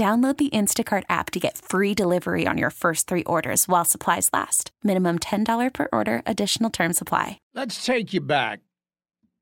[0.00, 4.30] Download the Instacart app to get free delivery on your first three orders while supplies
[4.32, 4.70] last.
[4.82, 7.38] Minimum $10 per order, additional term supply.
[7.52, 8.60] Let's take you back.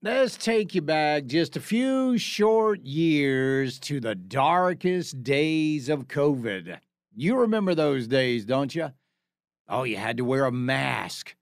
[0.00, 6.78] Let's take you back just a few short years to the darkest days of COVID.
[7.16, 8.92] You remember those days, don't you?
[9.68, 11.34] Oh, you had to wear a mask.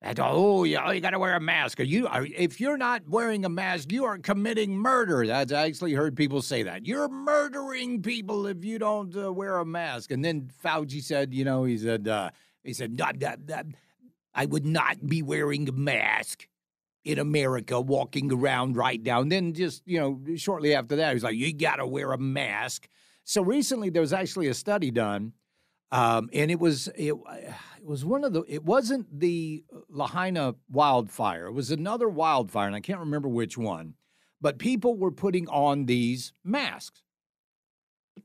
[0.00, 1.80] And, oh, yeah, oh, you got to wear a mask.
[1.80, 5.26] You, are, if you're not wearing a mask, you are committing murder.
[5.26, 6.86] That's I actually heard people say that.
[6.86, 10.12] You're murdering people if you don't uh, wear a mask.
[10.12, 12.30] And then Fauci said, you know, he said, uh,
[12.62, 13.66] he said, not, not, not,
[14.34, 16.46] I would not be wearing a mask
[17.04, 19.20] in America, walking around right now.
[19.20, 22.12] And then just you know, shortly after that, he was like, you got to wear
[22.12, 22.88] a mask.
[23.24, 25.32] So recently, there was actually a study done
[25.90, 31.46] um, and it was it, it was one of the it wasn't the Lahaina wildfire.
[31.46, 33.94] It was another wildfire, and I can't remember which one.
[34.40, 37.02] But people were putting on these masks.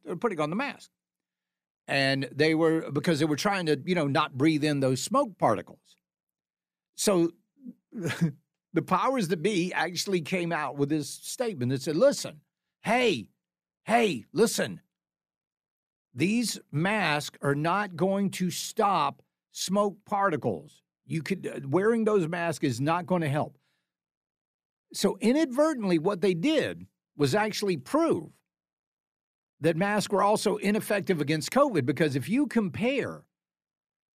[0.03, 0.89] They're putting on the mask,
[1.87, 5.37] and they were because they were trying to you know not breathe in those smoke
[5.37, 5.79] particles.
[6.95, 7.31] So
[7.91, 12.41] the powers that be actually came out with this statement that said, "Listen,
[12.81, 13.29] hey,
[13.85, 14.81] hey, listen."
[16.13, 20.81] These masks are not going to stop smoke particles.
[21.05, 23.57] You could uh, wearing those masks is not going to help.
[24.93, 26.85] So inadvertently, what they did
[27.17, 28.29] was actually prove
[29.61, 33.23] that masks were also ineffective against COVID because if you compare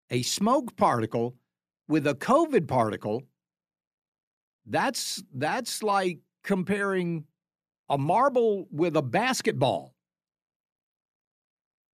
[0.09, 1.35] a smoke particle
[1.87, 3.23] with a COVID particle,
[4.65, 7.23] that's that's like comparing
[7.89, 9.93] a marble with a basketball.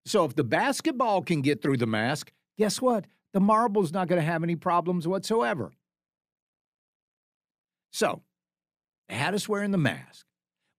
[0.05, 3.05] So if the basketball can get through the mask, guess what?
[3.33, 5.71] The marble's not going to have any problems whatsoever.
[7.91, 8.21] So,
[9.09, 10.25] they had us wearing the mask.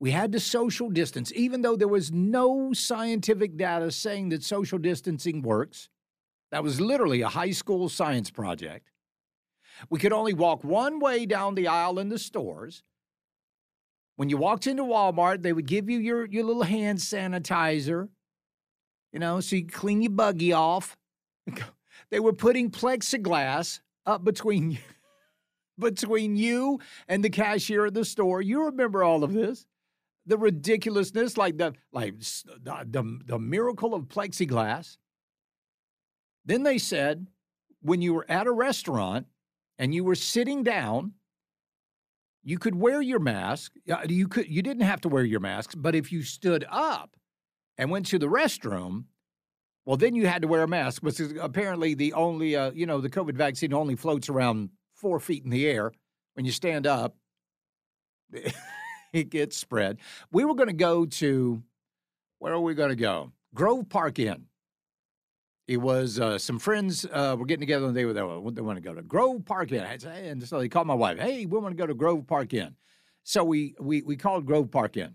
[0.00, 4.78] We had to social distance, even though there was no scientific data saying that social
[4.78, 5.88] distancing works.
[6.50, 8.90] That was literally a high school science project.
[9.90, 12.82] We could only walk one way down the aisle in the stores.
[14.16, 18.08] When you walked into Walmart, they would give you your, your little hand sanitizer
[19.12, 20.96] you know, so you clean your buggy off.
[22.10, 24.78] They were putting plexiglass up between you,
[25.78, 26.78] between you
[27.08, 28.42] and the cashier at the store.
[28.42, 29.64] You remember all of this,
[30.26, 34.98] the ridiculousness, like the like the, the, the miracle of plexiglass.
[36.44, 37.28] Then they said,
[37.80, 39.26] when you were at a restaurant
[39.78, 41.12] and you were sitting down,
[42.44, 43.72] you could wear your mask.
[44.06, 47.16] You could you didn't have to wear your masks, but if you stood up
[47.78, 49.04] and went to the restroom,
[49.84, 52.86] well, then you had to wear a mask, which is apparently the only, uh, you
[52.86, 55.92] know, the COVID vaccine only floats around four feet in the air.
[56.34, 57.16] When you stand up,
[59.12, 59.98] it gets spread.
[60.30, 61.62] We were going to go to,
[62.38, 63.32] where are we going to go?
[63.54, 64.46] Grove Park Inn.
[65.68, 68.26] It was uh, some friends uh, were getting together and they were there.
[68.26, 69.84] They want to go to Grove Park Inn.
[70.04, 72.74] And so they called my wife, hey, we want to go to Grove Park Inn.
[73.24, 75.14] So we, we, we called Grove Park Inn.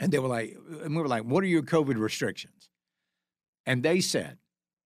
[0.00, 2.70] And they were like, uh, and we were like, what are your COVID restrictions?
[3.66, 4.38] And they said,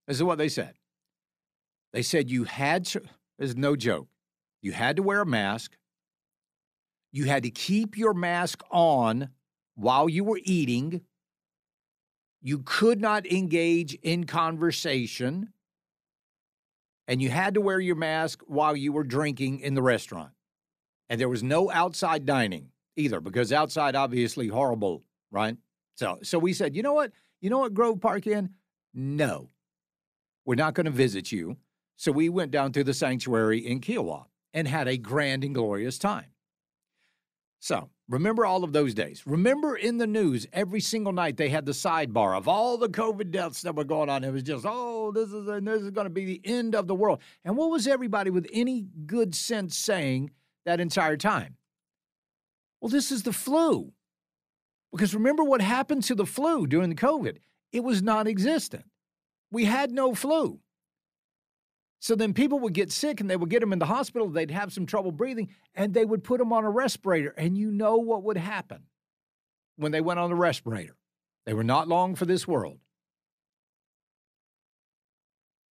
[0.09, 0.75] this is what they said.
[1.93, 3.01] They said you had to,
[3.39, 4.09] this is no joke,
[4.61, 5.77] you had to wear a mask.
[7.13, 9.29] You had to keep your mask on
[9.77, 11.03] while you were eating.
[12.43, 15.53] You could not engage in conversation.
[17.07, 20.33] And you had to wear your mask while you were drinking in the restaurant.
[21.09, 25.57] And there was no outside dining either because outside obviously horrible, right?
[25.97, 27.13] So so we said, you know what?
[27.41, 28.51] You know what Grove Park Inn?
[28.93, 29.51] No.
[30.45, 31.57] We're not going to visit you.
[31.97, 35.99] So we went down to the sanctuary in Kiawah and had a grand and glorious
[35.99, 36.27] time.
[37.61, 39.23] So Remember all of those days.
[39.27, 43.31] Remember in the news every single night they had the sidebar of all the COVID
[43.31, 44.25] deaths that were going on.
[44.25, 46.95] It was just, oh, this is this is going to be the end of the
[46.95, 47.21] world.
[47.45, 50.31] And what was everybody with any good sense saying
[50.67, 51.57] that entire time?
[52.85, 53.95] Well, this is the flu.
[54.93, 57.39] Because remember what happened to the flu during the COVID?
[57.73, 58.85] It was non-existent.
[59.51, 60.61] We had no flu.
[62.01, 64.29] So then people would get sick and they would get them in the hospital.
[64.29, 67.31] They'd have some trouble breathing and they would put them on a respirator.
[67.39, 68.83] And you know what would happen
[69.77, 70.99] when they went on the respirator?
[71.47, 72.81] They were not long for this world.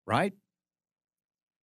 [0.07, 0.33] Right?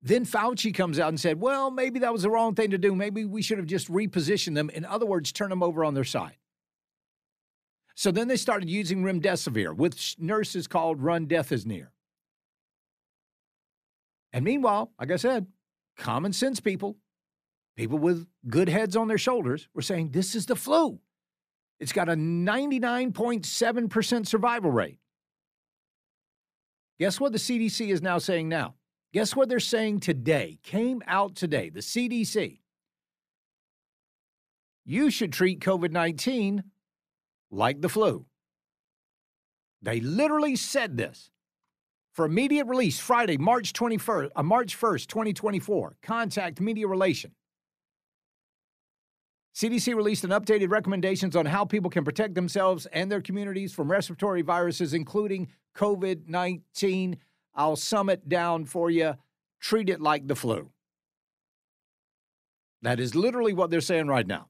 [0.03, 2.95] Then Fauci comes out and said, well, maybe that was the wrong thing to do.
[2.95, 4.71] Maybe we should have just repositioned them.
[4.71, 6.39] In other words, turn them over on their side.
[7.95, 11.93] So then they started using remdesivir, which nurses called run death is near.
[14.33, 15.49] And meanwhile, like I said,
[15.99, 16.97] common sense people,
[17.77, 20.99] people with good heads on their shoulders, were saying this is the flu.
[21.79, 24.97] It's got a 99.7% survival rate.
[26.99, 28.77] Guess what the CDC is now saying now?
[29.13, 30.59] Guess what they're saying today?
[30.63, 32.61] Came out today, the CDC.
[34.85, 36.65] You should treat COVID 19
[37.51, 38.27] like the flu.
[39.83, 41.31] They literally said this
[42.13, 45.97] for immediate release Friday, March 21st, uh, March 1st, 2024.
[46.03, 47.33] Contact Media Relation.
[49.55, 53.91] CDC released an updated recommendations on how people can protect themselves and their communities from
[53.91, 57.17] respiratory viruses, including COVID 19.
[57.55, 59.15] I'll sum it down for you.
[59.61, 60.71] Treat it like the flu.
[62.83, 64.49] That is literally what they're saying right now.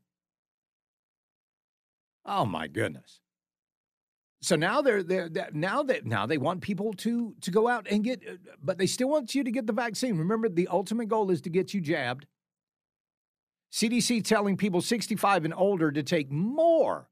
[2.25, 3.21] Oh my goodness.
[4.43, 7.87] So now they're, they're, they're, now that now they want people to to go out
[7.91, 10.17] and get, uh, but they still want you to get the vaccine.
[10.17, 12.27] Remember, the ultimate goal is to get you jabbed.
[13.73, 17.09] CDC telling people 65 and older to take more,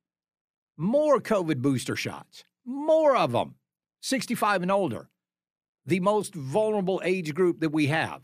[0.76, 3.56] more COVID booster shots, more of them.
[4.00, 5.08] 65 and older,
[5.88, 8.20] the most vulnerable age group that we have.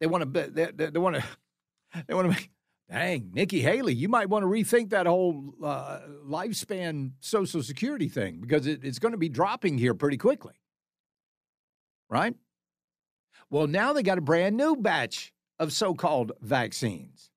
[0.00, 1.24] They want to they, they, they want to
[2.06, 2.50] they want to make
[2.90, 8.40] Dang, Nikki Haley, you might want to rethink that whole uh, lifespan Social Security thing
[8.40, 10.52] because it, it's going to be dropping here pretty quickly.
[12.10, 12.34] Right?
[13.48, 17.30] Well, now they got a brand new batch of so called vaccines.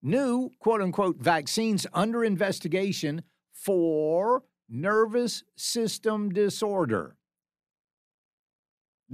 [0.00, 3.22] New, quote unquote, vaccines under investigation
[3.52, 7.16] for nervous system disorder.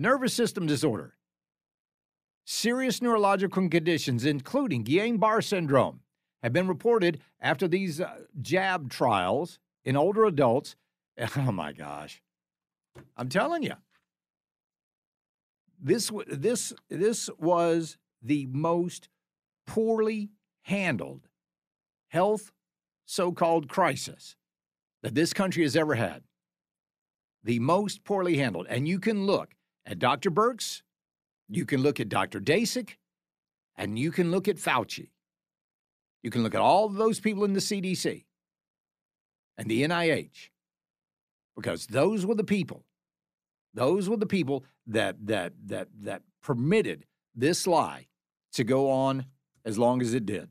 [0.01, 1.17] Nervous system disorder
[2.45, 6.01] serious neurological conditions, including Guillain Barre syndrome,
[6.43, 10.77] have been reported after these uh, jab trials in older adults.
[11.37, 12.23] Oh my gosh.
[13.17, 13.75] I'm telling you.
[15.83, 19.09] This, this, this was the most
[19.67, 20.31] poorly
[20.63, 21.27] handled
[22.07, 22.53] health
[23.05, 24.37] so called crisis
[25.03, 26.23] that this country has ever had.
[27.43, 28.69] The most poorly handled.
[28.71, 29.57] And you can look
[29.89, 30.31] at Dr.
[30.31, 30.83] Birx
[31.49, 32.41] you can look at Dr.
[32.41, 32.97] Daszak
[33.77, 35.09] and you can look at Fauci.
[36.23, 38.25] You can look at all those people in the CDC
[39.57, 40.51] and the NIH
[41.57, 42.85] because those were the people.
[43.73, 48.09] Those were the people that that that that permitted this lie
[48.53, 49.27] to go on
[49.65, 50.51] as long as it did.